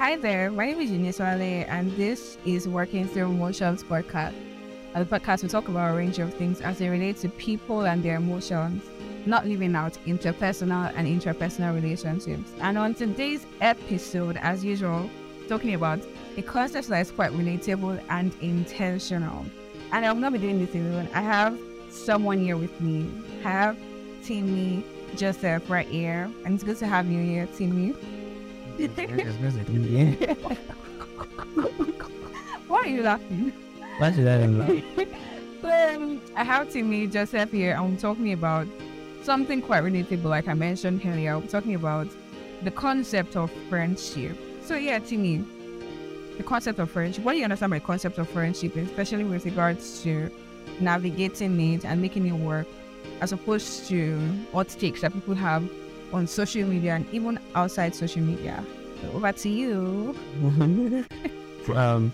[0.00, 4.32] Hi there, my name is Eunice Wale, and this is Working Through Emotions podcast.
[4.94, 7.82] On the podcast, we talk about a range of things as they relate to people
[7.82, 8.82] and their emotions,
[9.26, 12.50] not leaving out interpersonal and intrapersonal relationships.
[12.62, 15.10] And on today's episode, as usual,
[15.48, 16.00] talking about
[16.38, 19.44] a concept that is quite relatable and intentional.
[19.92, 21.10] And I'll not be doing this alone.
[21.12, 21.60] I have
[21.90, 23.06] someone here with me.
[23.44, 23.76] I have
[24.22, 24.82] Timi
[25.14, 27.94] Joseph right here, and it's good to have you here, Timi.
[32.66, 33.52] Why are you laughing?
[33.98, 34.70] Why should I laugh?
[35.64, 38.66] um, I have Timi Joseph here, we're talking about
[39.22, 41.38] something quite relatable, like I mentioned earlier.
[41.38, 42.08] We're talking about
[42.62, 44.36] the concept of friendship.
[44.62, 45.44] So, yeah, Timi,
[46.36, 47.24] the concept of friendship.
[47.24, 50.30] What do you understand by the concept of friendship, especially with regards to
[50.80, 52.66] navigating it and making it work,
[53.20, 54.16] as opposed to
[54.52, 55.68] what takes that people have
[56.12, 58.64] on social media and even outside social media?
[59.02, 60.14] So over to you.
[61.74, 62.12] um,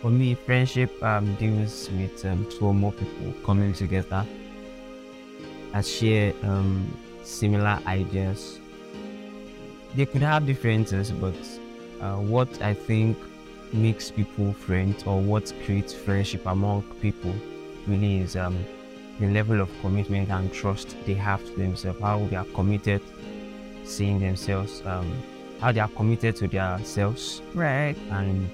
[0.00, 4.26] for me, friendship um, deals with um, two or more people coming together
[5.72, 6.90] that share um,
[7.22, 8.58] similar ideas.
[9.94, 11.34] They could have differences, but
[12.00, 13.16] uh, what I think
[13.72, 17.34] makes people friends or what creates friendship among people
[17.86, 18.56] really is um,
[19.20, 23.02] the level of commitment and trust they have to themselves, how they are committed
[23.88, 25.10] seeing themselves, um,
[25.60, 27.96] how they are committed to themselves, Right.
[28.10, 28.48] and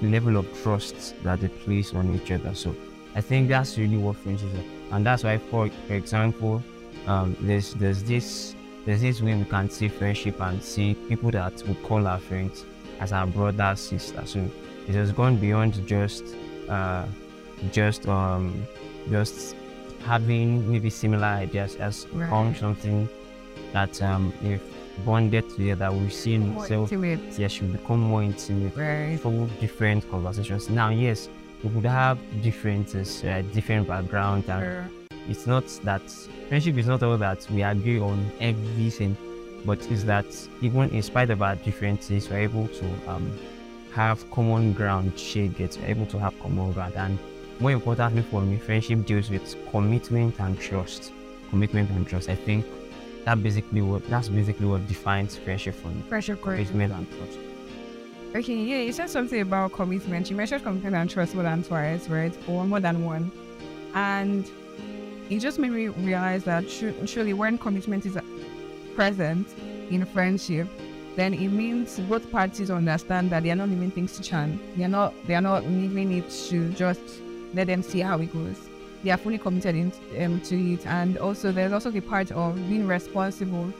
[0.00, 2.54] the level of trust that they place on each other.
[2.54, 2.74] So
[3.14, 4.60] I think that's really what friendship is.
[4.92, 6.62] And that's why, for, for example,
[7.06, 8.54] um, there's there's this
[8.86, 12.64] there's this way we can see friendship and see people that we call our friends
[13.00, 14.24] as our brother, sister.
[14.24, 14.48] So
[14.88, 16.24] it has gone beyond just
[16.68, 17.04] uh,
[17.72, 18.66] just um,
[19.10, 19.56] just
[20.04, 22.56] having maybe similar ideas as Right.
[22.56, 23.08] something
[23.72, 24.62] that um, if
[25.04, 27.38] bonded together we've seen More itself intimate.
[27.38, 29.18] yes you become more intimate Right.
[29.20, 31.28] for different conversations now yes
[31.62, 34.90] we could have differences uh, different backgrounds, and Sure.
[35.28, 36.02] it's not that
[36.48, 39.16] friendship is not all that we agree on everything
[39.66, 40.24] but it's that
[40.62, 43.30] even in spite of our differences we're able to um,
[43.92, 47.18] have common ground shared it we're able to have common ground and
[47.60, 51.12] more importantly for me friendship deals with commitment and trust
[51.50, 52.64] commitment and trust i think
[53.26, 56.26] that basically what that's basically what defines friendship for me course.
[56.56, 57.38] commitment and trust
[58.34, 60.28] Okay, yeah, you said something about commitment.
[60.28, 62.36] You mentioned commitment and trust more than twice, right?
[62.46, 63.32] Or more than one.
[63.94, 64.44] And
[65.30, 68.18] it just made me realize that tru- truly when commitment is
[68.94, 69.48] present
[69.90, 70.68] in friendship,
[71.14, 74.60] then it means both parties understand that they are not leaving things to chance.
[74.76, 77.00] They are not they are not leaving it to just
[77.54, 78.58] let them see how it goes.
[79.06, 80.84] They are fully committed in, um, to it.
[80.84, 83.72] And also there's also the part of being responsible.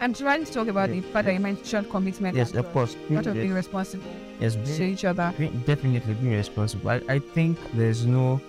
[0.00, 2.34] I'm trying to talk about Yes, the fact that you mentioned commitment.
[2.34, 3.42] yes of course not of Yes.
[3.42, 4.10] being responsible
[4.40, 5.34] yes to each other.
[5.36, 6.88] Be- definitely being responsible.
[6.88, 8.40] I, I think there's no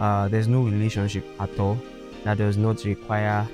[0.00, 1.78] uh, there's no relationship at all
[2.24, 3.46] that does not require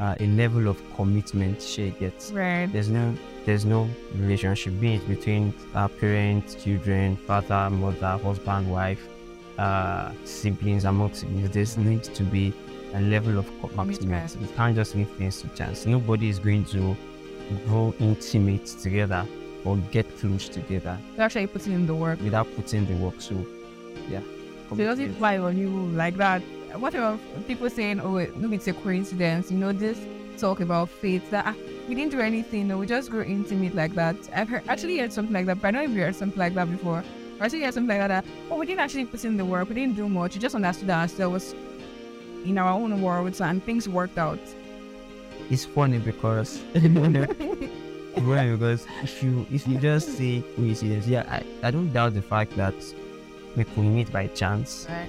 [0.00, 2.32] uh, a level of commitment she gets.
[2.32, 2.66] Right.
[2.72, 3.14] There's no
[3.46, 9.06] there's no relationship, be it between uh, parents, children, father, mother, husband, wife,
[9.58, 11.50] uh, siblings, among siblings.
[11.50, 12.52] There needs to be
[12.94, 14.36] a level of commitment.
[14.40, 15.84] You can't just leave things to chance.
[15.86, 16.96] Nobody is going to
[17.66, 19.26] grow intimate together
[19.64, 22.20] or get close together To actually putting in the work.
[22.20, 23.20] without putting the work.
[23.20, 23.34] So,
[24.08, 24.20] yeah.
[24.68, 26.42] So it doesn't fly on you like that.
[26.78, 29.50] What about people saying, oh, it, maybe it's a coincidence?
[29.50, 29.98] You know, this
[30.38, 31.56] talk about faith that
[31.88, 34.14] we didn't do anything, no, we just grew intimate like that.
[34.34, 36.38] I've heard, actually heard something like that, but I don't know if you heard something
[36.38, 37.02] like that before.
[37.40, 38.24] I actually heard something like that.
[38.50, 40.90] Oh, we didn't actually put in the work, we didn't do much, we just understood
[40.90, 41.54] ourselves
[42.44, 44.38] in our own worlds and things worked out.
[45.50, 47.26] It's funny because funny
[48.52, 52.56] because if you if you just say coincidence, yeah, I, I don't doubt the fact
[52.56, 52.74] that
[53.56, 55.08] we could meet by chance Right.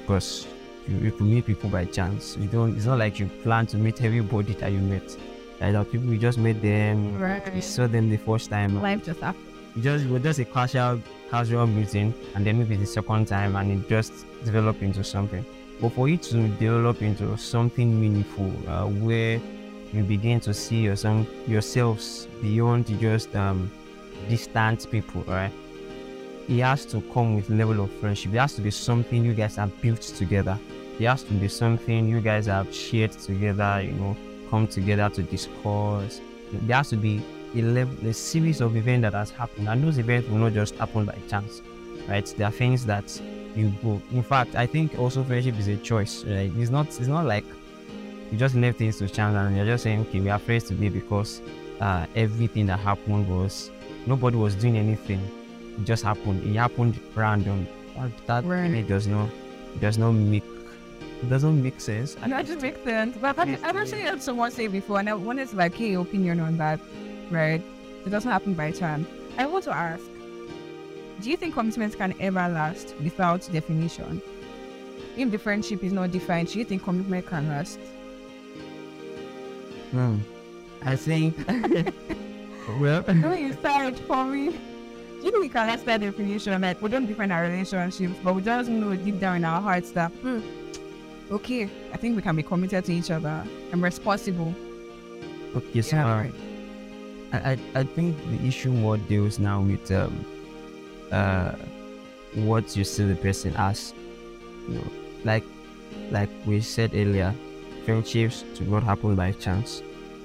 [0.00, 0.46] because
[0.88, 2.36] you, you could meet people by chance.
[2.38, 2.76] You don't.
[2.76, 5.16] It's not like you plan to meet everybody that you met.
[5.60, 7.62] Like that people you just met them, you Right.
[7.64, 8.80] saw them the first time.
[8.82, 9.45] Life just happened.
[9.80, 11.00] Just it was just a casual
[11.30, 14.12] casual meeting, and then maybe the second time, and it just
[14.44, 15.44] developed into something.
[15.80, 19.40] But for it to develop into something meaningful, uh, where
[19.92, 23.70] you begin to see yourself yourselves beyond just um,
[24.28, 25.52] distant people, right?
[26.48, 28.32] It has to come with level of friendship.
[28.32, 30.58] It has to be something you guys have built together.
[30.98, 33.82] It has to be something you guys have shared together.
[33.82, 34.16] You know,
[34.48, 36.20] come together to discuss.
[36.52, 37.22] There has to be
[37.56, 40.74] a, level, a series of events that has happened, and those events will not just
[40.76, 41.62] happen by chance,
[42.08, 42.26] right?
[42.36, 43.20] There are things that
[43.54, 44.00] you go.
[44.12, 46.24] In fact, I think also friendship is a choice.
[46.24, 46.50] Right?
[46.56, 46.86] It's not.
[46.86, 47.44] It's not like
[48.30, 50.88] you just leave things to chance and you're just saying, okay, we are friends today
[50.88, 51.40] because
[51.80, 53.70] uh, everything that happened was
[54.06, 55.20] nobody was doing anything.
[55.78, 56.44] It just happened.
[56.44, 57.66] It happened random.
[58.26, 58.68] That, Right.
[58.68, 59.30] really does not
[59.80, 60.44] does not make
[61.22, 62.14] it doesn't make sense.
[62.22, 63.16] And that just make sense.
[63.16, 66.40] But I've, I've actually heard someone say before, and I wanted to like your opinion
[66.40, 66.78] on that,
[67.30, 67.62] right?
[68.04, 69.06] It doesn't happen by chance.
[69.38, 70.04] I want to ask,
[71.20, 74.22] do you think commitment can ever last without definition?
[75.16, 77.78] If the friendship is not defined, do you think commitment can last?
[79.90, 80.18] Hmm.
[80.82, 81.36] I think
[82.80, 84.50] well No, you start for me.
[84.50, 86.60] Do you think we can last that definition?
[86.60, 89.90] Like, we don't define our relationships, but we just know deep down in our hearts
[89.92, 90.40] that, hmm,
[91.30, 93.42] okay, I think we can be committed to each other
[93.72, 94.54] and responsible.
[95.56, 96.34] okay so Yeah, right.
[97.32, 100.24] I, I think the issue more deals now with um
[101.12, 101.52] uh
[102.34, 103.94] what you see the person as.
[104.68, 104.92] You know,
[105.24, 105.44] like
[106.10, 107.34] like we said earlier,
[107.84, 109.82] friendships do not happen by chance.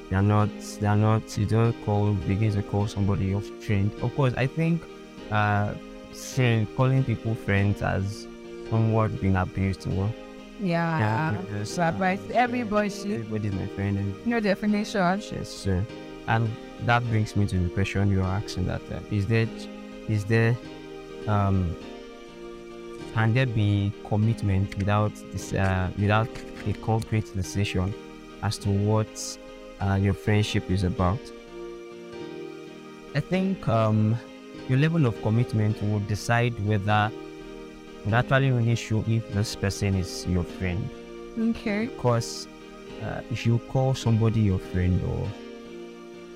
[0.09, 0.49] They are not
[0.79, 3.91] they are not you don't call begin to call somebody your friend.
[4.01, 4.81] Of course I think
[5.31, 5.73] uh
[6.13, 8.27] friend calling people friends as
[8.69, 10.09] somewhat being abused or
[10.59, 11.37] Yeah.
[11.49, 15.21] because, So advice to everybody, everybody's my friend no definition.
[15.31, 15.85] Yes, sir.
[16.27, 16.49] And
[16.85, 19.47] that brings me to the question you are asking that uh, is there
[20.09, 20.55] is there
[21.27, 21.75] um
[23.13, 26.29] can there be commitment without this uh, without
[26.67, 27.93] a concrete decision
[28.43, 29.37] as to what
[29.81, 31.19] uh, your friendship is about?
[33.13, 34.15] I think um,
[34.69, 37.11] your level of commitment will decide whether
[38.07, 40.89] it actually really show if this person is your friend
[41.37, 41.87] Okay.
[41.87, 42.47] because
[43.03, 45.27] uh, if you call somebody your friend or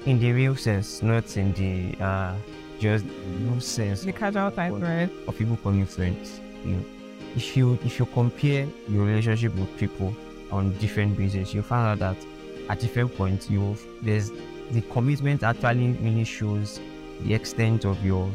[0.05, 2.35] in the real sense, not in the uh,
[2.79, 3.05] just
[3.39, 5.09] no sense The casual type, Well, right?
[5.27, 6.39] of people calling friends.
[6.63, 6.85] You know,
[7.35, 10.13] if you if you compare your relationship with people
[10.51, 12.17] on different bases, you find out that
[12.69, 14.31] at different points you there's
[14.71, 16.79] the commitment actually really shows
[17.21, 18.29] the extent of your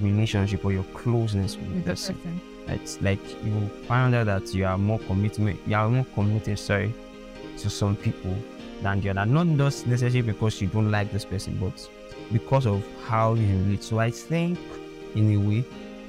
[0.00, 2.14] relationship or your closeness with the With the person.
[2.16, 2.40] person.
[2.68, 6.94] It's like you find out that you are more commitment, you are more committed, sorry,
[7.58, 8.36] to some people
[8.82, 9.26] than the other.
[9.26, 11.88] Not just necessarily because you don't like this person, but
[12.32, 13.82] because of how you relate.
[13.82, 14.58] So I think,
[15.14, 15.64] in a way,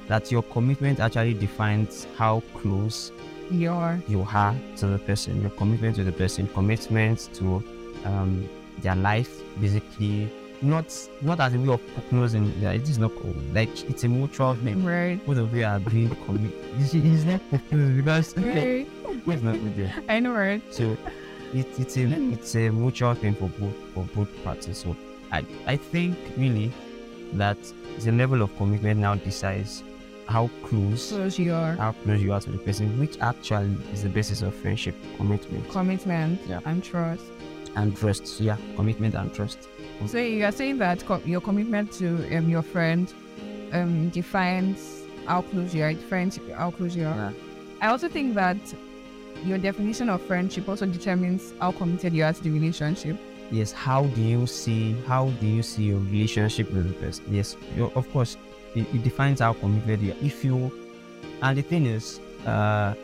[0.08, 3.12] that your commitment actually defines how close
[3.50, 5.40] Your you are to the person.
[5.40, 7.62] Your commitment to the person, commitment to
[8.04, 8.48] um,
[8.80, 10.30] their life, basically.
[10.64, 10.86] Not
[11.22, 12.52] not as a way of prognosing.
[12.60, 13.10] Yeah, it is not
[13.52, 15.18] like it's a mutual thing right.
[15.26, 16.52] both of you are being committed.
[16.78, 17.40] It's, it's not
[17.96, 18.86] because Right.
[19.26, 19.90] it's not with you.
[20.08, 20.62] I know, right?
[20.72, 20.96] So
[21.52, 22.02] it, it's a
[22.32, 24.78] it's a mutual thing for both for both parties.
[24.78, 24.96] So
[25.30, 26.72] I I think really
[27.34, 27.58] that
[28.00, 29.82] the level of commitment now decides
[30.26, 34.08] how close Close your how close you are to the person, which actually is the
[34.08, 36.60] basis of friendship, commitment commitment Yeah.
[36.64, 37.24] and trust.
[37.76, 38.40] and trust.
[38.40, 39.68] Yeah, commitment and trust.
[40.06, 42.06] So you are saying that co- your commitment to
[42.36, 43.12] um, your friend
[43.72, 47.14] um, defines how close you are, defines how close you are.
[47.16, 47.32] Yeah.
[47.80, 48.58] I also think that
[49.44, 53.16] your definition of friendship also determines how committed you are to the relationship.
[53.50, 57.56] yes how do you see how do you see your relationship with the person yes
[57.94, 58.36] of course
[58.74, 60.72] it, it defines how committed you are if you
[61.42, 62.94] and the thing is uh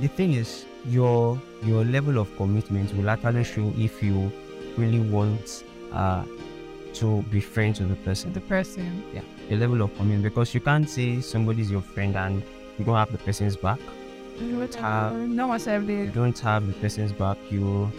[0.00, 4.32] the thing is your your level of commitment will actually show if you
[4.78, 6.24] really want uh
[6.94, 9.02] to be friends with the person The person.
[9.12, 12.42] yeah your level of commitment because you can't say somebody's your friend and
[12.78, 13.78] you don't have the person's back
[14.80, 17.90] have- no one said you don't have the person's back you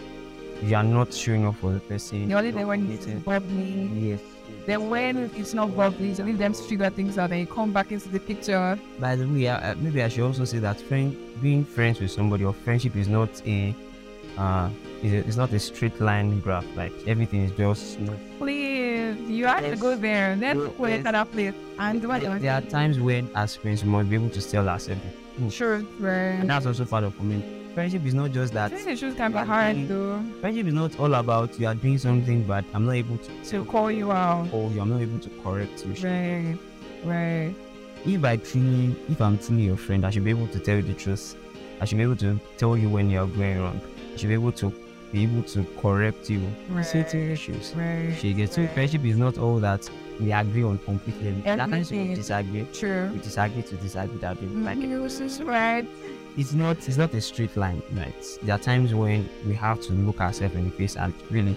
[0.64, 3.90] you are not showing up for the person The only you're thing when it's bubbly.
[3.96, 4.20] Yes.
[4.68, 7.32] Then when it's not bubbly, so leave them to figure things out.
[7.32, 8.78] Then you come back into the picture.
[9.00, 12.44] By the way, uh, maybe I should also say that friend, being friends with somebody
[12.46, 13.74] or friendship is not a,
[14.38, 14.70] uh,
[15.02, 16.66] it's not a straight line graph.
[16.76, 18.00] Like everything is just.
[18.00, 20.36] You know, Please, you have to go there.
[20.40, 20.72] Let's Yes.
[20.78, 21.56] go to that place.
[21.80, 24.70] And what there, there are times when, as friends, we must be able to tell
[24.70, 25.02] ourselves,
[25.40, 25.52] Mm.
[25.52, 26.40] Sure, right.
[26.42, 27.74] and that's also part of commitment.
[27.74, 28.70] Friendship is not just that.
[28.72, 32.44] These issues can be hard though Friendship is not all about you are doing something,
[32.44, 34.50] but I'm not able to to call you out.
[34.54, 35.94] or I'm not able to correct you.
[36.06, 36.58] Right,
[37.06, 37.56] right.
[38.06, 40.82] if I truly, if I'm truly your friend, I should be able to tell you
[40.82, 41.36] the truth.
[41.80, 43.80] I should be able to tell you when you're going wrong.
[44.14, 44.70] I should be able to
[45.14, 46.86] be able to correct you Right.
[46.86, 47.74] certain issues.
[47.76, 48.14] Right.
[48.20, 48.70] She gets right.
[48.72, 49.90] friendship is not all that
[50.22, 51.32] we agree on completely.
[51.42, 52.66] That times we disagree.
[52.74, 53.10] True.
[53.14, 55.86] We disagree to disagree that we like Like, this is right.
[56.38, 58.14] it's not it's not a straight line, right?
[58.44, 61.56] There are times when we have to look ourselves in the face and really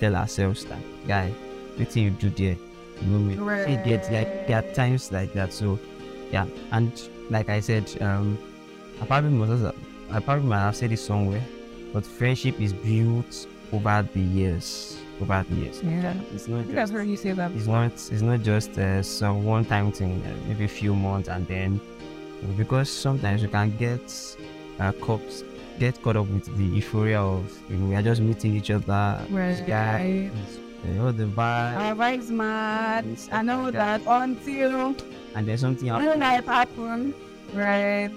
[0.00, 0.78] tell ourselves that
[1.08, 1.30] guy,
[1.76, 2.56] what you do there?
[3.00, 3.82] You know, we Right.
[3.84, 5.52] get like there are times like that.
[5.52, 5.78] So
[6.30, 6.92] yeah, and
[7.30, 8.38] like I said, um
[9.00, 9.74] I probably must
[10.10, 11.42] I probably might have said it somewhere,
[11.92, 14.98] but friendship is built over the years.
[15.20, 15.82] Over the years.
[15.82, 16.14] Yeah.
[16.32, 17.50] It's I not think I've heard you say that.
[17.52, 21.28] it's not it's not just uh, some one time thing, uh, maybe a few months
[21.28, 21.80] and then
[22.56, 24.36] because sometimes you can get
[24.80, 25.44] uh, cops
[25.78, 28.84] get caught up with the euphoria of you know, we are just meeting each other.
[28.86, 30.30] guy, Right.
[30.46, 33.06] this- you know, the vibe, Our vibes mad.
[33.30, 34.22] I know like that that.
[34.22, 34.96] until
[35.36, 36.08] and then something happens.
[36.08, 37.14] real life happen.
[37.54, 38.10] Right.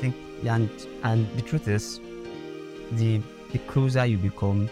[0.00, 0.68] think and
[1.04, 2.00] and the truth is
[2.92, 3.20] the
[3.52, 4.68] the closer you become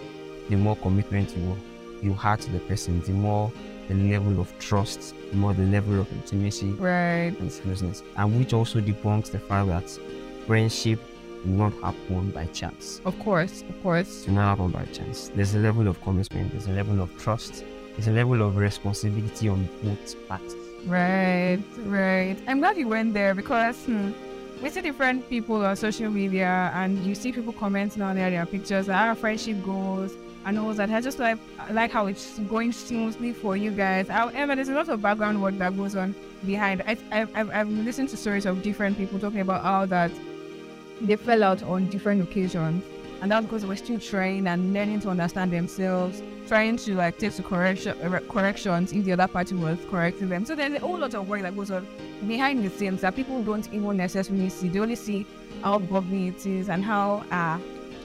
[0.48, 1.56] the more commitment you
[2.02, 3.50] you have to the person the more
[3.88, 7.34] the level of trust the more the level of intimacy Right.
[7.40, 9.88] and closeness and which also debunks the fact that
[10.46, 11.00] friendship
[11.44, 13.62] will not happen by chance Of course.
[13.68, 14.22] Of course.
[14.22, 17.10] it will not happen by chance there's a level of commitment there's a level of
[17.18, 20.54] trust there's a level of responsibility on both parties
[20.86, 21.58] Right.
[21.86, 22.36] Right.
[22.46, 24.12] I'm glad you went there because hmm,
[24.62, 28.46] we see different people on social media and you see people commenting on their, their
[28.46, 30.14] pictures how our friendship goes
[30.48, 30.90] and all that.
[30.90, 34.08] I just like I like how it's going smoothly for you guys.
[34.08, 36.14] However, there's a lot of background work that goes on
[36.46, 36.82] behind.
[36.86, 40.10] I, I've, I've, I've listened to stories of different people talking about how that
[41.02, 42.82] they fell out on different occasions.
[43.20, 47.18] And that's because they were still trying and learning to understand themselves, trying to like
[47.18, 50.46] take to correction uh, corrections if the other party was correcting them.
[50.46, 51.86] So there's a whole lot of work that goes on
[52.26, 54.68] behind the scenes that people don't even necessarily see.
[54.68, 55.26] They only see
[55.62, 57.58] how bubbly it is and how uh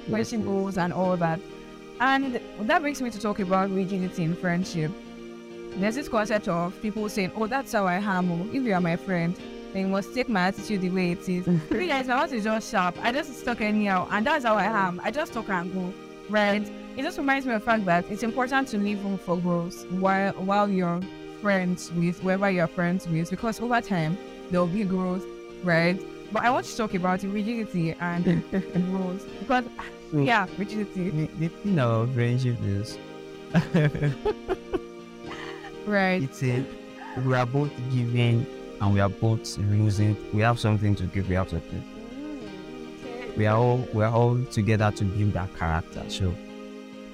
[0.09, 1.39] friendship goes and all that.
[2.03, 4.91] And that brings me to talk about rigidity in friendship.
[5.77, 8.29] There's this concept of people saying, Oh, that's how I am.
[8.29, 8.45] oh.
[8.51, 9.33] If you are my friend,
[9.71, 11.47] then you must take my attitude the way it is.
[11.69, 12.97] Really, guys, my mouth is just sharp.
[13.01, 14.99] I just talk anyhow, and that's how I am.
[15.01, 15.93] I just talk and go,
[16.29, 16.69] right?
[16.97, 19.89] It just reminds me of the fact that it's important to leave room for growth
[19.93, 20.99] while while you're
[21.41, 24.17] friends with whoever you're friends with, because over time
[24.51, 25.25] there'll be growth,
[25.63, 25.97] right?
[26.33, 28.43] But I want to talk about rigidity and
[28.91, 30.23] rules because, ah, hmm.
[30.23, 32.97] yeah, rigidity, the, the thing about friendship is
[35.85, 36.23] right?
[36.23, 36.65] it's a
[37.23, 38.47] we are both giving
[38.81, 40.17] and we are both losing.
[40.33, 41.83] We have something to give, we have to give.
[42.15, 46.03] Mm, we are all we are all together to build our character.
[46.07, 46.33] So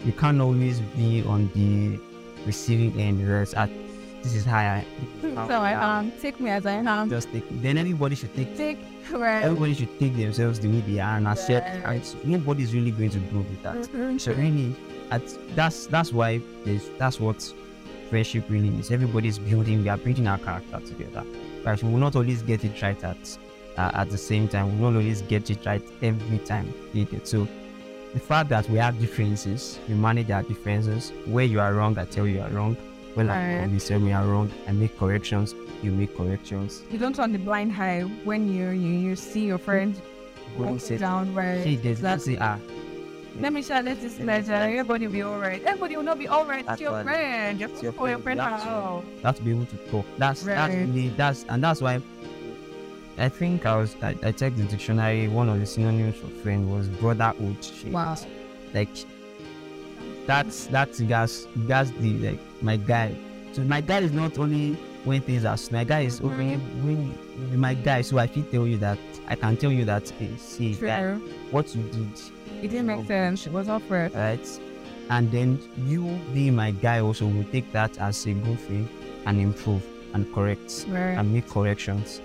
[0.05, 1.99] you can't always be on the
[2.45, 3.69] receiving end whereas at
[4.23, 4.85] this is how I
[5.23, 7.09] So I um take me as I am.
[7.09, 8.79] just take then everybody should take Take
[9.11, 9.43] right.
[9.43, 12.15] everybody should take themselves the way they are and accept Right.
[12.23, 13.77] and nobody's really going to grow with that.
[13.77, 14.19] Mhm.
[14.19, 14.75] So really,
[15.11, 15.21] at,
[15.55, 17.39] that's that's why there's that's what
[18.09, 18.91] friendship really is.
[18.91, 21.23] Everybody's building, we are building our character together.
[21.63, 23.37] But we will not always get it right at
[23.77, 24.65] uh, at the same time.
[24.75, 26.73] We will not always get it right every time.
[26.93, 27.27] you get.
[27.27, 27.47] So
[28.13, 31.11] the fact that we have differences, we manage our differences.
[31.25, 32.75] Where you are wrong, I tell you you are wrong.
[33.19, 33.69] When I Right.
[33.69, 35.53] you say we are wrong, I make corrections.
[35.83, 36.83] You make corrections.
[36.89, 39.91] You don't turn the blind eye when you you, you see your friend
[40.55, 41.59] When you walking say, down right.
[41.67, 42.57] hey, there's That's- say ah,
[43.41, 44.53] Let me share this pleasure.
[44.53, 45.61] Everybody will be alright.
[45.65, 46.63] Everybody will not be alright.
[46.69, 47.59] It's your friend.
[47.59, 48.23] Just your friend.
[48.23, 49.35] friend That's- out.
[49.35, 50.05] to be able to talk.
[50.17, 50.87] That's that's Right.
[50.87, 51.99] really that's and that's why
[53.17, 55.27] I think I was I, I checked the dictionary.
[55.27, 57.59] One of the synonyms for friend was brotherhood.
[57.91, 58.15] Wow.
[58.73, 58.87] Like
[60.29, 63.15] that's that's gas gas the like my guy.
[63.53, 64.73] So my guy is not only
[65.05, 66.83] when things are my guy is over Mhm.
[66.85, 66.99] when
[67.49, 68.01] when my guy.
[68.03, 71.13] So I can tell you that I can tell you that hey, see guy,
[71.49, 72.13] what you did
[72.63, 73.47] It didn't make sense.
[73.47, 74.13] It was offered.
[74.13, 74.47] right?
[75.09, 75.57] And then
[75.87, 76.03] you
[76.35, 78.87] being my guy also will take that as a good thing
[79.25, 79.83] and improve
[80.13, 81.17] and correct Right.
[81.17, 82.21] and make corrections.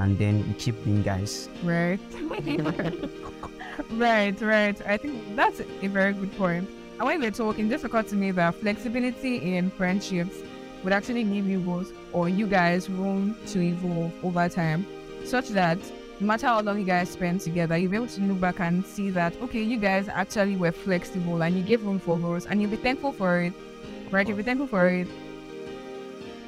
[0.00, 1.48] And then we keep being guys.
[1.64, 1.98] Right.
[3.90, 4.76] right, right.
[4.86, 6.68] I think that's a very good point.
[6.98, 10.38] And when we're talking, just occurred to me that flexibility in friendships
[10.82, 14.84] would actually give you both or you guys room to evolve over time,
[15.24, 15.78] such that
[16.18, 18.84] no matter how long you guys spend together, you'll be able to look back and
[18.84, 22.60] see that okay, you guys actually were flexible and you gave room for growth, and
[22.60, 23.52] you'll be thankful for it.
[24.10, 24.26] Right?
[24.26, 25.06] You'll be thankful for it.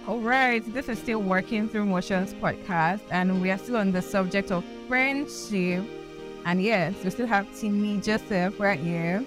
[0.08, 4.02] All right, this is still Working Through Motions podcast, and we are still on the
[4.02, 5.84] subject of friendship.
[6.44, 9.24] And yes, we still have Timi Joseph right here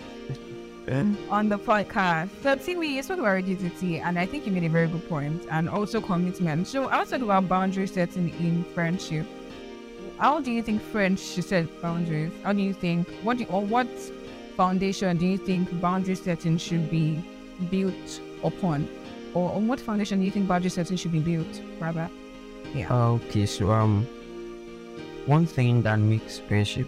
[1.30, 2.30] on the podcast.
[2.42, 5.46] So, Timi, you spoke about rigidity, and I think you made a very good point,
[5.50, 6.68] and also commitment.
[6.68, 9.26] So, I was talking about boundary setting in friendship.
[10.18, 12.32] How do you think friends should set boundaries?
[12.44, 13.88] How do you think, what do or what
[14.56, 17.24] foundation do you think boundary setting should be
[17.70, 18.88] built upon?
[19.34, 22.10] Or on what foundation do you think boundary setting should be built, rather?
[22.76, 22.94] Yeah.
[22.94, 24.08] Okay, so um
[25.26, 26.88] one thing that makes friendship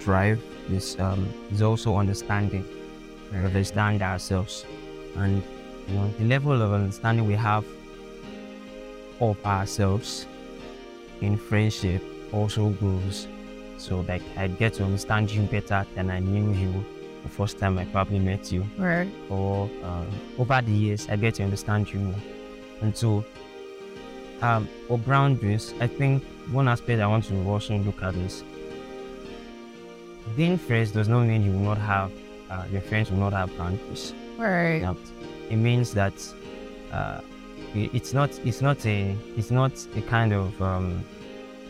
[0.00, 2.64] thrive is um is also understanding.
[3.34, 4.64] Understand ourselves.
[5.16, 5.42] And
[5.88, 7.64] you know, the level of understanding we have
[9.20, 10.26] of ourselves
[11.20, 13.26] in friendship also grows.
[13.78, 16.84] So like I get to understand you better than I knew you
[17.22, 19.08] the first time I probably met you, Right.
[19.28, 20.06] or um,
[20.38, 22.14] over the years I get to understand you more.
[22.80, 23.24] And so,
[24.40, 28.44] um, for boundaries, I think one aspect I want to also look at is
[30.36, 32.12] being friends does not mean you will not have
[32.50, 34.12] uh, your friends will not have boundaries.
[34.38, 34.80] Right.
[34.82, 34.96] Now,
[35.50, 36.14] it means that
[36.92, 37.20] uh,
[37.74, 41.04] it's not it's not a it's not a kind of um,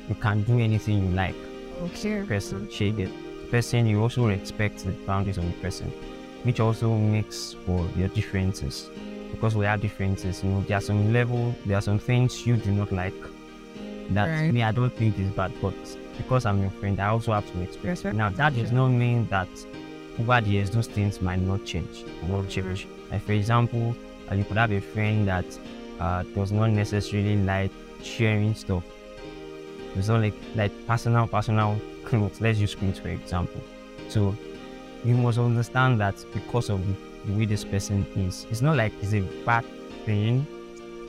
[0.09, 1.35] you can do anything you like
[1.83, 2.23] Okay.
[2.25, 3.11] person shade it
[3.51, 5.91] person you also respect the boundaries of the person
[6.43, 8.89] which also makes for your differences
[9.31, 12.57] because we have differences you know there are some level there are some things you
[12.57, 13.15] do not like
[14.11, 14.53] that Right.
[14.53, 15.75] me i don't think is bad but
[16.17, 18.17] because i'm your friend i also have to respect Respect.
[18.17, 19.49] now that does not mean that
[20.21, 22.05] over the years those things might not change.
[22.29, 22.87] Not change.
[23.11, 23.95] Like for example
[24.31, 25.45] uh, you could have a friend that
[26.01, 27.71] uh, does not necessarily like
[28.03, 28.85] sharing stuff.
[29.97, 32.41] It's not like like personal personal clothes.
[32.41, 33.61] Let's use clothes for example.
[34.09, 34.35] So
[35.05, 36.81] you must understand that because of
[37.27, 39.65] the way this person is it's not like it's a bad
[40.05, 40.47] thing.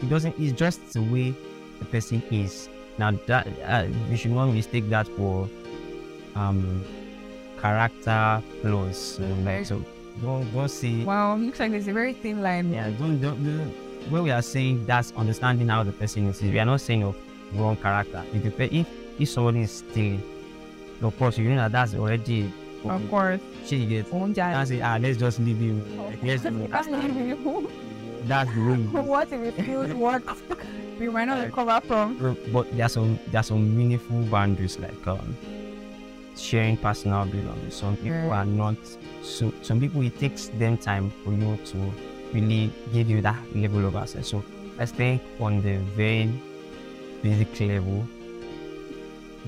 [0.02, 1.34] It doesn't it's just the way
[1.80, 2.70] the person is.
[2.98, 5.50] Now that uh, you should not mistake that for
[6.36, 6.84] um
[7.60, 9.84] character flaws um, like so
[10.22, 12.72] don't don't see Wow, looks like there's a very thin line.
[12.74, 13.72] yeah, don't, don't, don't,
[14.12, 17.16] when we are saying that's understanding how the person is, we are not saying of
[17.54, 18.24] wrong character.
[18.34, 18.88] If, if,
[19.20, 20.24] if somebody is stealing,
[21.02, 22.52] of course, you know that that's already
[22.84, 23.40] Of course.
[23.66, 24.10] she gets.
[24.12, 24.82] That's it.
[24.82, 25.98] Ah, let's just leave him.
[25.98, 26.72] Like, let's do it.
[26.72, 26.88] That's,
[28.28, 29.02] that's the way.
[29.02, 30.22] what if it feels what
[31.00, 32.36] we might not recover from?
[32.52, 35.36] But there's some there's some meaningful boundaries like um,
[36.40, 37.76] sharing personal belongings.
[37.76, 38.76] Some people are not
[39.22, 39.54] so.
[39.62, 41.92] Some people it takes them time for you to
[42.34, 44.28] really give you that level of access.
[44.28, 44.44] So
[44.80, 46.32] I think on the very
[47.22, 48.06] basic level,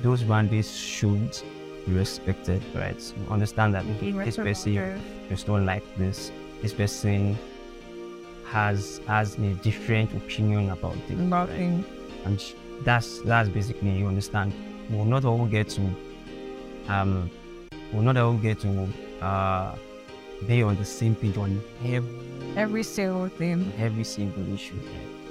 [0.01, 1.37] those boundaries should
[1.85, 2.99] be respected, right?
[3.01, 6.31] So understand that okay, this person just don't like this.
[6.61, 7.37] This person
[8.45, 11.15] has has a different opinion about it.
[11.49, 11.83] right?
[12.25, 12.43] And
[12.83, 14.53] that's that's basically you understand.
[14.89, 15.81] We'll not all get to
[16.87, 17.29] um
[17.93, 18.87] we're not all get to
[19.21, 19.75] uh
[20.47, 22.09] be on the same page on every,
[22.57, 23.71] Every single thing.
[23.79, 24.75] every single issue.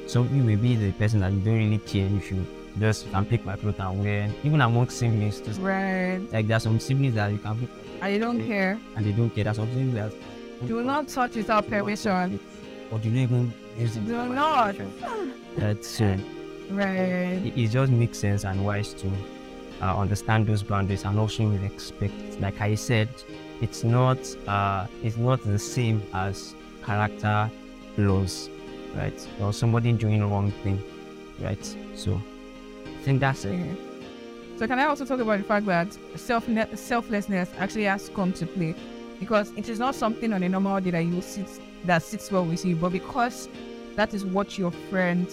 [0.06, 2.46] So you may be the person that you don't really care if you
[2.78, 6.20] just can pick my clothes and wear even among siblings just Right.
[6.32, 7.68] like there are some siblings that you can pick
[8.00, 8.78] I don't care.
[8.96, 9.44] and they don't care.
[9.44, 10.12] There's some siblings that
[10.66, 12.38] Do not touch without permission.
[12.92, 14.06] or do not even use it.
[14.06, 14.76] Do not.
[15.56, 16.16] That's uh,
[16.70, 17.42] Right.
[17.44, 19.10] it, it just makes sense and wise to
[19.80, 22.14] uh, understand those boundaries and also respect.
[22.40, 23.08] Like I said,
[23.60, 27.50] it's not uh, it's not the same as character
[27.94, 28.48] flaws,
[28.94, 29.28] right?
[29.40, 30.82] Or somebody doing the wrong thing,
[31.40, 31.64] right?
[31.94, 32.20] So
[32.86, 33.76] I think that's it.
[34.58, 38.46] So can I also talk about the fact that self selflessness actually has come to
[38.46, 38.74] play
[39.18, 41.48] because it is not something on a normal day that you sit
[41.84, 43.48] that sits well with you, but because
[43.96, 45.26] that is what your friend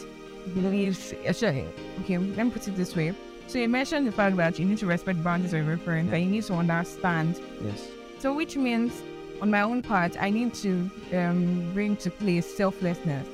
[0.54, 1.14] believes.
[1.26, 1.66] Actually,
[2.02, 3.14] okay, let me put it this way.
[3.48, 6.22] So you mentioned the fact that you need to respect boundaries of your friends and
[6.22, 7.42] you need to understand.
[7.62, 7.88] Yes.
[8.20, 9.02] So which means,
[9.42, 13.26] on my own part, I need to um, bring to play selflessness.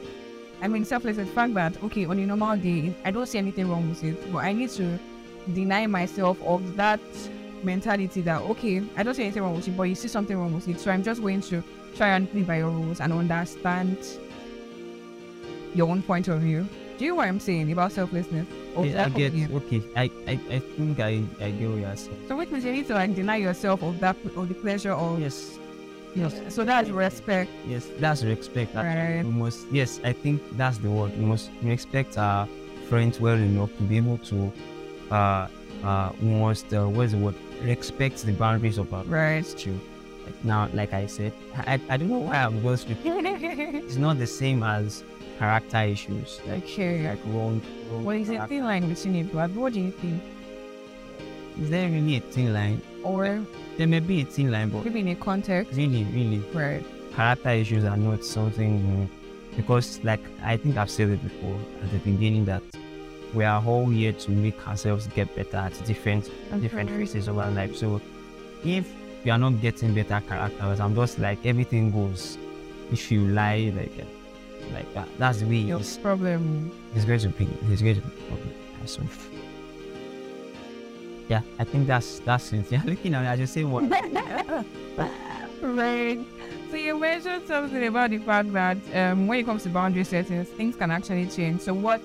[0.61, 3.69] I mean, selflessness, the fact that, okay, on a normal day, I don't see anything
[3.69, 4.99] wrong with it, but I need to
[5.53, 7.01] deny myself of that
[7.63, 10.53] mentality that, okay, I don't see anything wrong with it, but you see something wrong
[10.53, 10.79] with it.
[10.79, 11.63] So I'm just going to
[11.95, 13.97] try and play by your rules and understand
[15.73, 16.67] your own point of view.
[16.97, 18.47] Do you know what I'm saying about selflessness?
[18.75, 19.81] Or Yeah, I get okay.
[19.95, 22.25] I, I, I think I, I get what you're saying.
[22.27, 25.19] So which means you need to like deny yourself of that of the pleasure of
[25.19, 25.57] Yes.
[26.15, 26.33] yes.
[26.53, 27.49] So that's respect.
[27.67, 28.75] Yes, that's respect.
[28.75, 29.23] Right.
[29.23, 31.17] We must, yes, I think that's the word.
[31.17, 32.47] We must respect our
[32.89, 34.51] friends well enough to be able to,
[35.11, 35.47] uh,
[35.83, 37.35] uh, we must, uh, what's the word?
[37.63, 39.45] Respect the boundaries of our Right.
[39.45, 39.79] too.
[40.43, 43.25] Now, like I said, I, I don't know why I'm just repeating.
[43.85, 45.03] It's not the same as
[45.43, 47.09] character issues, like okay.
[47.09, 47.61] like wrong.
[47.91, 48.47] wrong Well, is a character.
[48.55, 50.21] thin line between it, but what do you think?
[51.61, 52.81] Is there really a thin line?
[53.03, 53.45] Or
[53.77, 55.73] There may be a thin line, but maybe in a context.
[55.75, 56.83] really, really, Right.
[57.15, 59.09] character issues are not something new
[59.55, 62.63] because like i think i've said it before at the beginning that
[63.35, 66.23] we are all here to make ourselves get better at different
[66.59, 68.01] different phases of our life so
[68.65, 68.91] if
[69.23, 72.35] we are not getting better characters i'm just like everything goes
[72.91, 73.93] if you lie like
[74.71, 76.71] like that that's the way Your it's, problem.
[76.95, 78.53] it's going to be it's going to be a problem
[78.85, 79.01] so
[81.29, 83.83] yeah i think that's that's it yeah looking at me i just say what
[85.63, 86.19] right.
[86.69, 90.49] So you mentioned something about the fact that um, when it comes to boundary settings,
[90.49, 91.61] things can actually change.
[91.61, 92.01] So what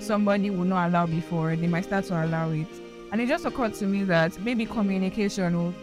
[0.00, 2.68] somebody would not allow before, they might start to allow it.
[3.10, 5.74] And it just occurred to me that maybe communication will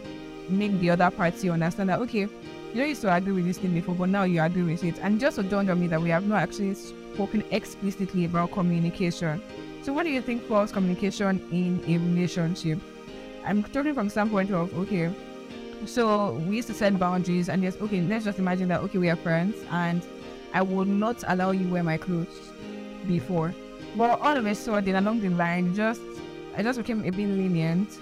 [0.48, 2.28] make the other party understand that okay,
[2.76, 4.98] you don't used to agree with this thing before, but now you agree with it.
[5.00, 9.42] And just to dawned on me that we have not actually spoken explicitly about communication.
[9.80, 12.78] So what do you think false communication in a relationship?
[13.46, 15.10] I'm talking from standpoint of okay,
[15.86, 19.08] so we used to set boundaries and yes, okay, let's just imagine that okay, we
[19.08, 20.02] are friends and
[20.52, 22.52] I would not allow you wear my clothes
[23.06, 23.54] before.
[23.96, 26.02] But all of a sudden along the line just
[26.54, 27.98] I just became a bit lenient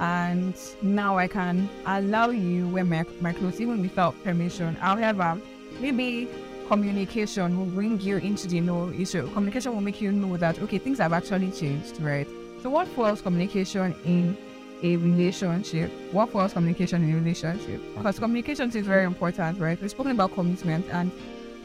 [0.00, 4.74] and now I can allow you wear my, my clothes even without permission.
[4.76, 5.40] However,
[5.80, 6.28] maybe
[6.68, 9.30] communication will bring you into the know issue.
[9.32, 12.26] Communication will make you know that okay, things have actually changed, right?
[12.62, 14.36] So what false communication in
[14.82, 15.90] a relationship?
[16.12, 17.80] What false communication in a relationship?
[17.96, 19.80] Because communication is very important, right?
[19.80, 21.10] We've spoken about commitment and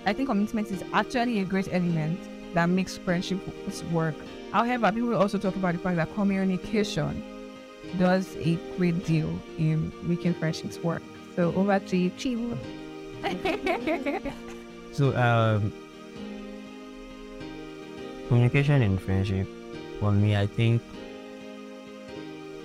[0.05, 2.19] I think commitment is actually a great element
[2.53, 3.39] that makes friendship
[3.91, 4.15] work.
[4.51, 7.23] However, people also talk about the fact that communication
[7.97, 11.01] does a great deal in making friendships work.
[11.35, 12.57] So over to you, Chivo.
[14.91, 15.71] So, um,
[18.27, 19.47] communication and friendship,
[19.99, 20.81] for me, I think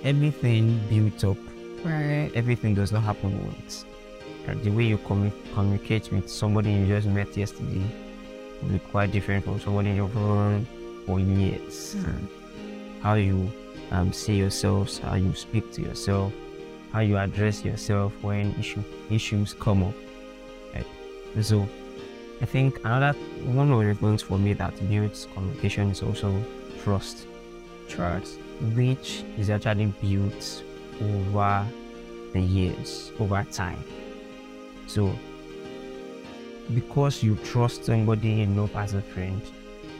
[0.03, 1.37] everything built up,
[1.85, 2.31] Right.
[2.35, 3.85] everything does not happen once.
[4.47, 7.81] Uh, the way you commu- communicate with somebody you just met yesterday
[8.61, 10.67] will be quite different from somebody you've known
[11.05, 11.95] for years.
[13.01, 13.51] How you
[13.91, 16.33] um, see yourselves, how you speak to yourself,
[16.91, 19.93] how you address yourself when issue, issues come up.
[20.73, 20.85] Right?
[21.41, 21.67] So,
[22.41, 26.43] I think another one of the things for me that builds communication is also
[26.83, 27.27] trust.
[27.87, 28.39] Trust,
[28.73, 30.63] which is actually built
[31.01, 31.65] over
[32.33, 33.83] the years, over time.
[34.87, 35.13] So,
[36.73, 39.41] because you trust somebody enough as a friend,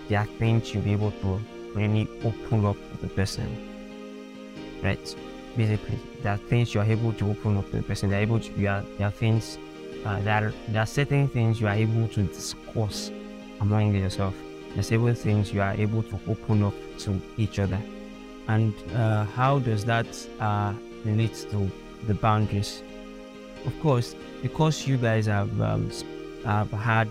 [0.10, 1.40] there are things you'll be able to
[1.74, 3.75] really open up to the person.
[4.84, 5.16] Right?
[5.56, 8.10] Basically, there are things you are able to open up to the person.
[8.10, 8.52] They are able to.
[8.52, 9.58] There are, there are things
[10.06, 13.12] uh, there, are, there are certain things you are able to discuss
[13.60, 14.36] among yourself.
[14.70, 17.82] There are several things you are able to open up to each other.
[18.48, 20.06] And uh, how does that
[20.40, 21.72] uh, relate to
[22.06, 22.84] the boundaries?
[23.66, 25.90] Of course, because you guys have um,
[26.44, 27.10] have had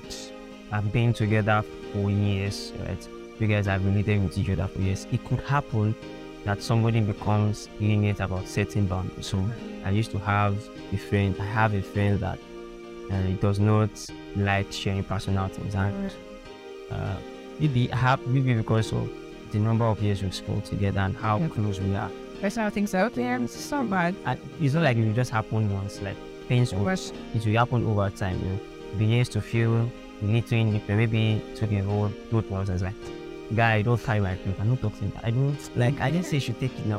[0.71, 3.09] have been together for years, right?
[3.41, 5.09] You guys have related with each other for years.
[5.11, 5.97] It could happen
[6.45, 9.27] that somebody becomes lenient about certain boundaries.
[9.27, 9.45] So
[9.85, 10.57] I used to have
[10.93, 11.35] a friend.
[11.41, 12.39] I have a friend that
[13.11, 13.91] it does not
[14.37, 15.75] like sharing personal things.
[15.75, 16.11] And
[16.91, 17.17] uh,
[17.61, 19.11] maybe I have maybe because of
[19.53, 21.49] the number of years we've spent together and how Yeah.
[21.49, 22.11] close we are.
[22.41, 24.15] Personal things out there, it's not bad.
[24.27, 26.01] And it's not like it just happen once.
[26.03, 26.17] Like
[26.49, 28.39] things will, But it will happen over time.
[28.43, 28.59] You know,
[28.99, 29.91] begins to feel
[30.23, 30.99] little indifferent.
[30.99, 32.95] Maybe to the whole truth was as like,
[33.55, 34.57] guy, don't tie my clothes.
[34.61, 35.13] I'm not talking.
[35.23, 36.01] I don't like.
[36.01, 36.99] I didn't say you should take it now.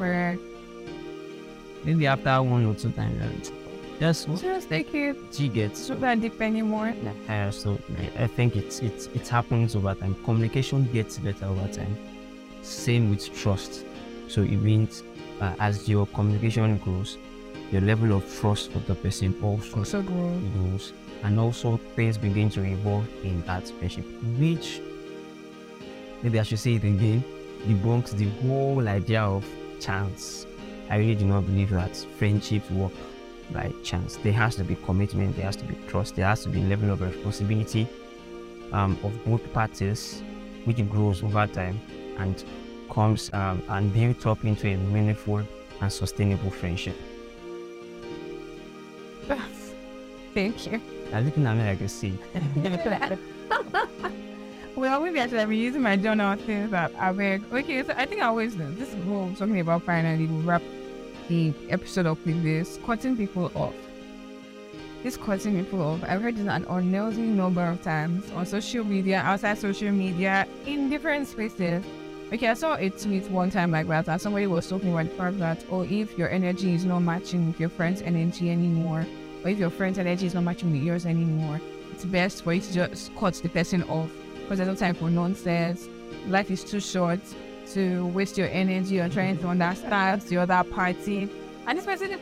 [1.84, 3.52] Maybe after one or two times, right?
[4.00, 5.16] just just take it.
[5.32, 6.94] she gets not that deep anymore.
[7.30, 7.78] Uh, so
[8.20, 10.16] I- think it's it's it happens over time.
[10.26, 11.96] Communication gets better over time.
[12.64, 13.86] Same with trust.
[14.28, 15.04] So it means
[15.40, 17.18] uh, as your communication grows,
[17.72, 20.42] your level of trust for the person also So gross.
[20.56, 24.06] grows, and also things begin to evolve in that friendship,
[24.40, 24.82] which
[26.26, 27.24] maybe I should say it again,
[27.68, 29.46] debunks the whole idea of
[29.80, 30.48] chance.
[30.90, 32.94] I really do not believe that friendships work
[33.52, 34.16] by chance.
[34.18, 36.66] There has to be commitment, there has to be trust, there has to be a
[36.66, 37.88] level of responsibility
[38.72, 40.24] um, of both parties,
[40.64, 41.80] which grows over time
[42.18, 42.44] and
[42.90, 45.44] comes um, and builds up into a meaningful
[45.80, 46.96] and sustainable friendship.
[50.34, 50.82] Thank you.
[51.12, 53.18] Now, looking at me like a.
[54.76, 57.44] well, maybe I should have been using my journal things that I read.
[57.52, 58.70] Okay, so I think I always do.
[58.76, 60.28] This is talking about finally.
[60.28, 60.62] We'll wrap
[61.30, 63.74] the episode up with this cutting people off.
[65.02, 69.20] This cutting people off, I've heard this an unknowing number of times on social media,
[69.20, 71.86] outside social media, in different spaces.
[72.34, 75.16] Okay, I saw a tweet one time like that, and somebody was talking about the
[75.16, 79.06] fact that, oh, if your energy is not matching with your friend's energy anymore,
[79.44, 81.62] or if your friend's energy is not matching with yours anymore,
[81.92, 84.10] it's best for you to just cut the person off
[84.46, 85.90] because there's no time for nonsense.
[86.28, 87.20] Life is too short
[87.74, 91.30] to waste your energy on trying to understand the other party.
[91.66, 92.20] And this person,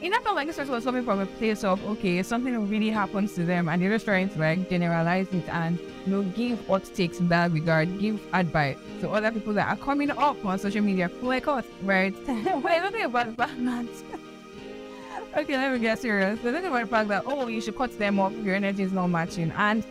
[0.00, 2.90] it not felt like this person was coming from a place of, okay, something really
[2.90, 6.68] happens to them and they're just trying to like generalize it and, you know, give
[6.68, 10.58] what takes in that regard, give advice to other people that are coming up on
[10.58, 12.14] social media, oh like us, right?
[12.26, 13.50] don't think about that.
[15.36, 16.40] okay, let me get serious.
[16.40, 18.92] The thing about the fact that, oh, you should cut them off your energy is
[18.92, 19.50] not matching.
[19.56, 19.84] And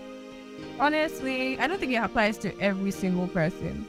[0.79, 3.85] honestly, I don't think it applies to every single person.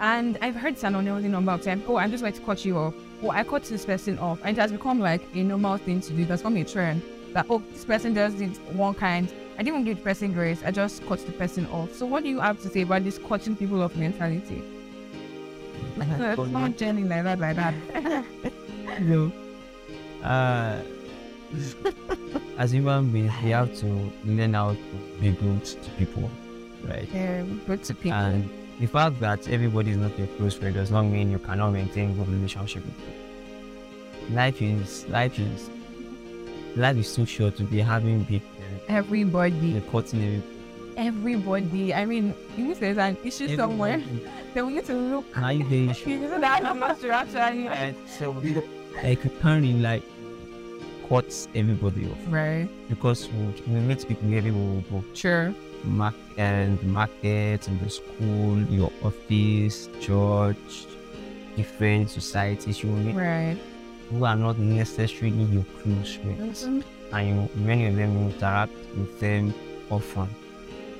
[0.00, 2.76] And I've heard an unknown number of times, oh, I'm just going to cut you
[2.76, 2.94] off.
[3.22, 4.40] Oh, I cut this person off.
[4.44, 6.24] And it has become like a normal thing to do.
[6.24, 7.02] That's become a trend.
[7.32, 9.32] that oh this person does this one kind.
[9.58, 10.62] I didn't give the person grace.
[10.64, 11.94] I just cut the person off.
[11.94, 14.62] So what do you have to say about this cutting people off mentality?
[15.96, 18.24] No, it's not journey like that, like that.
[19.00, 19.32] no.
[20.22, 20.82] Uh,
[22.58, 24.78] as human beings, we have to learn how to
[25.20, 26.30] be good to people,
[26.84, 27.08] right?
[27.14, 28.18] Um, good to people.
[28.18, 31.70] And the fact that everybody is not your close friend does not mean you cannot
[31.70, 34.34] maintain good relationship with people.
[34.34, 35.70] Life is life is
[36.76, 38.42] life is too short to be having big
[38.88, 40.42] everybody, the cutting
[40.96, 41.94] every everybody.
[41.94, 44.02] I mean, if there's an issue somewhere,
[44.54, 45.36] then we need to look.
[45.36, 46.12] Now you very sure.
[46.12, 47.68] You know that I'm not sure actually.
[47.68, 48.32] And so
[49.02, 50.02] like really like
[51.08, 52.68] cut everybody off Right.
[52.88, 55.04] because we, we meet people everywhere we go.
[55.14, 55.54] Sure.
[55.84, 60.86] Mark and market and the school, your office, church,
[61.56, 63.56] different societies you meet Right.
[64.10, 66.64] who are not necessarily your close friends.
[66.64, 66.82] Mhm.
[67.12, 69.54] And you, many of them interact with them
[69.90, 70.28] often.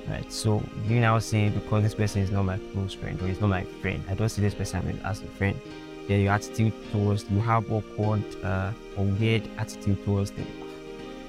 [0.09, 0.31] Right.
[0.31, 3.49] So you now say because this person is not my close friend or is not
[3.49, 5.59] my friend, I don't see this person as a friend.
[6.07, 10.47] Then your attitude towards you have awkward uh, or weird attitude towards them.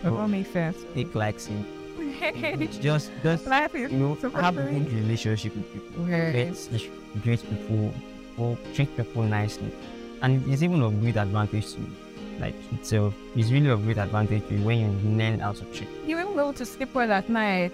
[0.02, 0.76] That all makes sense.
[0.94, 1.66] Take likes him.
[2.80, 6.04] Just just Life is you know have a good relationship with people.
[6.04, 6.54] Great,
[7.22, 7.94] great people,
[8.38, 9.72] or treat people nicely.
[10.22, 11.90] And it's even of great advantage to you.
[12.40, 15.88] Like itself, it's really of great advantage to you when you learn how to treat.
[16.06, 17.72] You'll be able to sleep well at night.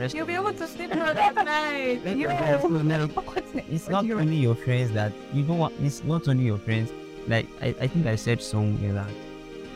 [0.00, 2.00] Rest You'll be able to sleep well at night.
[2.06, 3.68] You the rest of them- What's next?
[3.68, 5.74] It's not only your friends that you don't want.
[5.82, 6.90] It's not only your friends.
[7.28, 9.10] Like I, I think I said somewhere that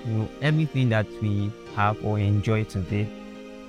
[0.06, 3.06] you know everything that we have or enjoy today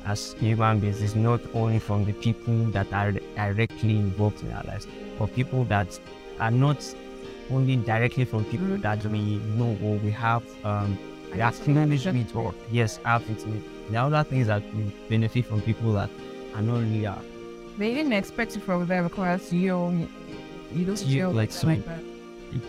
[0.05, 4.63] as human beings is not only from the people that are directly involved in our
[4.63, 4.87] lives,
[5.19, 5.99] but people that
[6.39, 6.77] are not
[7.51, 10.97] only directly from people that we know or we have um
[11.33, 13.45] we are with or yes have it
[13.93, 16.09] are other things that we benefit from people that
[16.55, 17.21] are not really our
[17.77, 20.07] They didn't expect it from them because you
[20.73, 22.01] you don't You- feel like so- like that.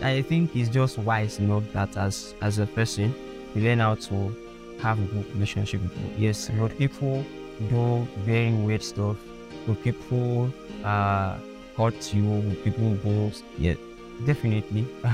[0.03, 3.13] I think it's just wise, you know, that as as a person,
[3.55, 4.15] you learn how to
[4.81, 6.11] have a good relationship with people.
[6.19, 7.23] Yes, you know, people
[7.69, 9.15] do very weird stuff.
[9.65, 10.51] But people
[10.83, 11.37] uh
[11.77, 12.27] hurt you,
[12.63, 13.75] people go yeah,
[14.25, 14.85] definitely.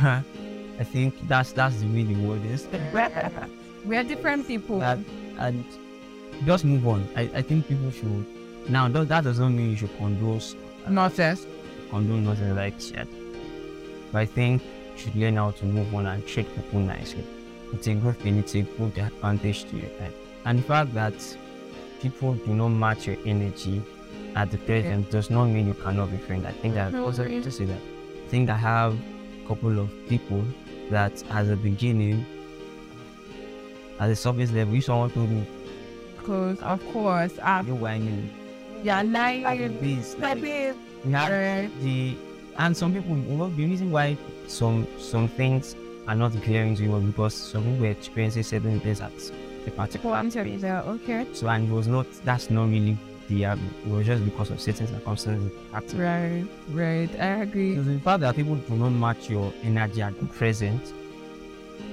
[0.83, 2.67] I think that's that's the way the world is.
[3.85, 4.79] We are different people.
[4.79, 4.99] That-
[5.39, 5.63] and
[6.45, 7.07] just move on.
[7.15, 8.25] I, I think people should
[8.69, 10.41] now that, that does not mean you should condone
[10.87, 11.45] Not us.
[11.89, 13.07] condone nothing like shit.
[14.11, 17.25] But I think you should learn how to move on and treat people nicely.
[17.73, 19.89] It's a good thing, it's a good advantage to you.
[19.99, 20.13] Right?
[20.45, 21.13] And the fact that
[22.01, 23.81] people do not match your energy
[24.35, 26.45] at the present does not mean you cannot be friends.
[26.45, 27.79] I think that No, also to say that.
[27.79, 28.93] I think I have
[29.43, 30.43] a couple of people
[30.89, 32.25] that at the beginning,
[33.99, 35.45] at the surface level, if someone told me,
[36.17, 37.61] Because of course, ah.
[37.63, 38.42] you I'm know
[38.83, 39.77] yeah, At the lying.
[39.79, 40.77] base, like, Baby.
[41.05, 41.69] we Right.
[41.81, 42.15] the
[42.57, 44.15] and some people you know the reason why
[44.47, 45.75] some some things
[46.07, 49.11] are not glaring to you was because some people were experiencing certain things at
[49.67, 51.25] a particular you, okay.
[51.33, 52.97] so and it was not that's not really
[53.29, 55.51] the um, it was just because of certain circumstances.
[55.93, 57.09] Right, right.
[57.19, 57.75] I agree.
[57.75, 60.93] So the fact that people do not match your energy at the present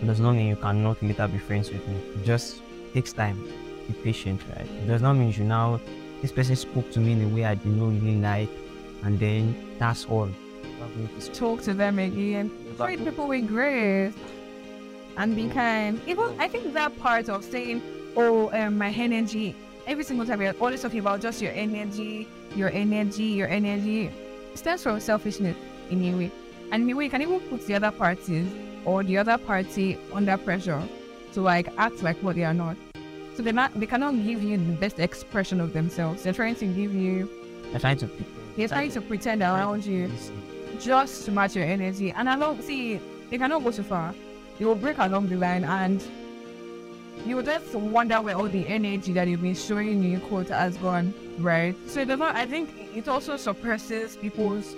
[0.04, 1.94] does not mean you cannot later be friends with me.
[2.16, 2.60] It just
[2.92, 3.40] takes time.
[3.86, 4.66] Be patient, right?
[4.66, 5.80] It does not mean you should now
[6.22, 8.50] this person spoke to me in a way I did not really like
[9.02, 10.28] and then that's all.
[11.34, 12.50] Talk to them again.
[12.76, 14.14] Treat people with grace
[15.16, 16.00] and be kind.
[16.06, 17.82] Even I think that part of saying,
[18.16, 19.54] "Oh, um, my energy."
[19.86, 24.10] Every single time you're always talking about just your energy, your energy, your energy,
[24.54, 25.56] stems from selfishness
[25.90, 26.30] in a way.
[26.70, 28.46] And in a way, you can even put the other parties
[28.84, 30.82] or the other party under pressure
[31.32, 32.76] to like act like what they are not.
[33.40, 36.22] So they're not, they cannot give you the best expression of themselves.
[36.22, 37.26] They're trying to give you,
[37.72, 38.10] I'm trying to
[38.54, 40.12] they're trying to pretend around you
[40.78, 42.10] just to match your energy.
[42.10, 43.00] And along, see,
[43.30, 44.14] they cannot go too far.
[44.58, 46.04] They will break along the line and
[47.24, 50.48] you will just wonder where all the energy that you've been showing in your quote
[50.48, 51.74] has gone, right?
[51.86, 54.76] So it does not, I think it also suppresses people's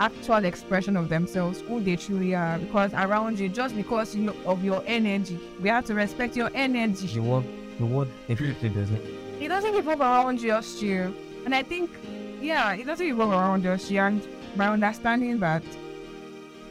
[0.00, 4.34] actual expression of themselves, who they truly are, because around you, just because you know,
[4.44, 7.06] of your energy, we have to respect your energy.
[7.06, 7.44] the word
[7.82, 9.02] the word definitely doesn't
[9.40, 11.12] It doesn't revolve around just you.
[11.44, 11.90] And I think,
[12.40, 13.98] yeah, it doesn't revolve around just you.
[14.00, 14.22] And
[14.56, 15.64] by understanding that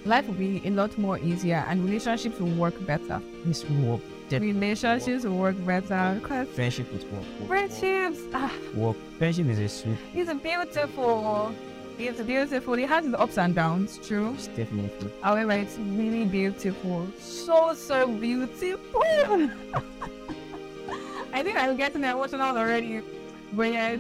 [0.06, 3.22] life will be a lot more easier and relationships will work better.
[3.46, 4.02] this will work.
[4.32, 7.26] Relationships will work better because friendship is work.
[7.40, 8.96] work, friendships, ah, Work.
[9.18, 11.54] Friendship is a sweet it's beautiful.
[12.00, 12.74] It's beautiful.
[12.76, 14.34] It has its ups and downs, true.
[14.34, 17.06] it's definitely However, it's really beautiful.
[17.20, 19.04] So, so beautiful.
[21.42, 23.02] I think I'm getting emotional already.
[23.54, 24.00] But yes.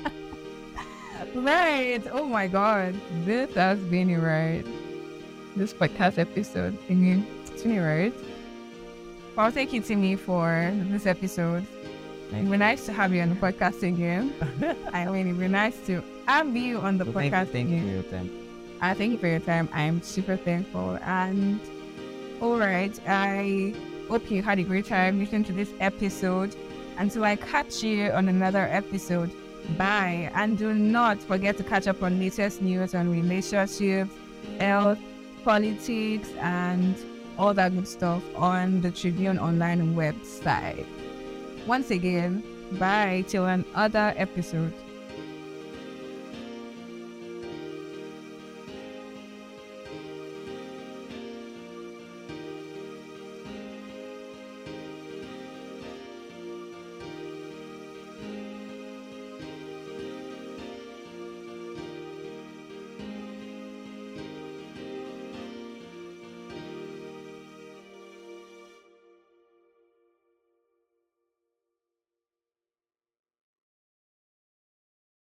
[1.34, 2.00] right.
[2.10, 2.94] Oh my god.
[3.26, 4.64] This has been a ride.
[5.54, 7.26] This podcast episode thingy.
[7.52, 8.14] It's been a ride.
[9.36, 11.66] Well, thank you, Timi, for this episode.
[12.32, 14.32] It would be nice to have you on the podcast again.
[14.94, 17.68] I mean, it would be nice to have you on the So podcast thank, thank
[17.68, 18.30] you for your time.
[18.80, 19.68] I thank you for your time.
[19.74, 20.96] I'm super thankful.
[21.04, 21.60] And
[22.40, 23.74] all right, I
[24.10, 26.56] hope you had a great time listening to this episode.
[26.98, 29.30] Until I catch you on another episode,
[29.78, 30.30] bye.
[30.34, 34.12] And do not forget to catch up on latest news on relationships,
[34.58, 34.98] health,
[35.44, 36.96] politics, and
[37.38, 40.86] all that good stuff on the Tribune Online website.
[41.66, 42.42] Once again,
[42.72, 44.74] bye till another episode.